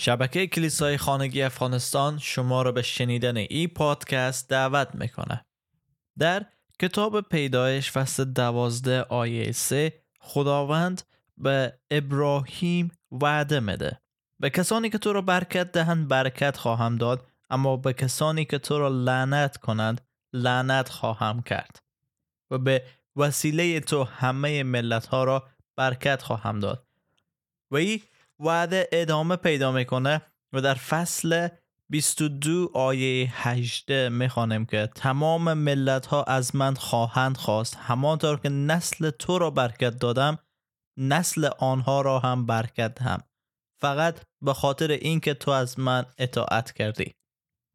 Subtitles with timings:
[0.00, 5.46] شبکه کلیسای خانگی افغانستان شما را به شنیدن این پادکست دعوت می‌کنه.
[6.18, 6.46] در
[6.78, 11.02] کتاب پیدایش فصل دوازده آیه سه خداوند
[11.36, 14.00] به ابراهیم وعده میده.
[14.38, 18.78] به کسانی که تو را برکت دهند برکت خواهم داد اما به کسانی که تو
[18.78, 20.00] را لعنت کنند
[20.32, 21.82] لعنت خواهم کرد
[22.50, 22.82] و به
[23.16, 26.86] وسیله تو همه ملت ها را برکت خواهم داد
[27.70, 28.00] و این
[28.40, 30.22] وعده ادامه پیدا می‌کنه
[30.52, 31.48] و در فصل
[31.88, 37.76] 22 آیه 18 می‌خوانیم که تمام ملت ها از من خواهند خواست.
[37.76, 40.38] همانطور که نسل تو را برکت دادم
[40.96, 43.22] نسل آنها را هم برکت هم
[43.80, 47.14] فقط به خاطر اینکه تو از من اطاعت کردی.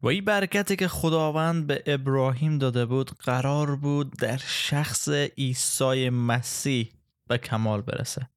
[0.01, 6.91] و این برکتی که خداوند به ابراهیم داده بود قرار بود در شخص عیسی مسیح
[7.27, 8.29] به کمال برسه.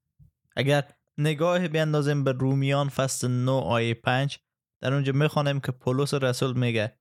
[0.56, 0.84] اگر
[1.18, 4.38] نگاه بیندازیم به رومیان فصل 9 آیه 5
[4.80, 6.98] در اونجا می‌خوانیم که پولس رسول میگه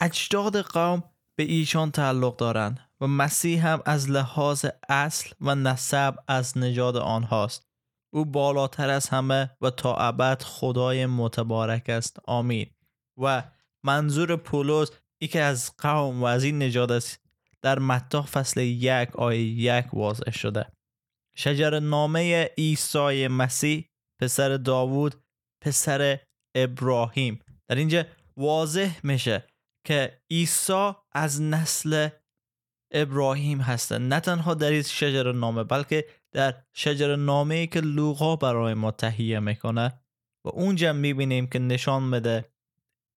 [0.00, 1.02] اجداد قوم
[1.36, 7.66] به ایشان تعلق دارند و مسیح هم از لحاظ اصل و نسب از نژاد آنهاست.
[8.12, 12.18] او بالاتر از همه و تا ابد خدای متبارک است.
[12.24, 12.66] آمین.
[13.22, 13.42] و
[13.84, 17.20] منظور پولس ای که از قوم و از این نژاد است
[17.62, 20.72] در متا فصل یک آیه یک واضح شده.
[21.36, 25.14] شجر نامه عیسی مسیح پسر داوود
[25.64, 26.18] پسر
[26.54, 27.40] ابراهیم.
[27.68, 28.04] در اینجا
[28.36, 29.44] واضح میشه
[29.84, 32.08] که عیسی از نسل
[32.92, 38.36] ابراهیم هسته نه تنها در این شجر نامه بلکه در شجر نامه ای که لوقا
[38.36, 40.00] برای ما تهیه می‌کنه.
[40.44, 42.52] و اونجا می‌بینیم که نشان میده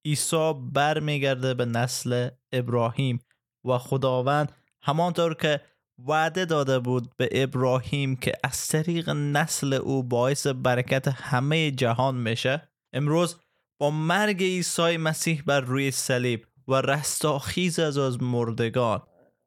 [0.05, 3.19] عیسی برمیگرده به نسل ابراهیم.
[3.65, 5.61] و خداوند همانطور که
[5.99, 12.69] وعده داده بود به ابراهیم که از طریق نسل او باعث برکت همه جهان میشه
[12.93, 13.37] امروز
[13.79, 19.01] با مرگ عیسی مسیح بر روی صلیب و رستاخیز از از مردگان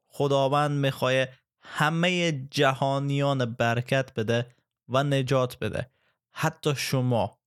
[0.07, 1.25] خداوند می‌خواه
[1.61, 4.55] همه جهانیان برکت بده
[4.89, 5.91] و نجات بده.
[6.33, 7.37] حتی شما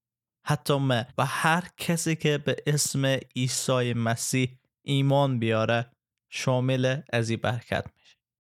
[0.45, 3.05] حتی من و هر کسی که به اسم
[3.37, 5.91] عیسی مسیح ایمان بیاره
[6.31, 7.87] شامل از این برکت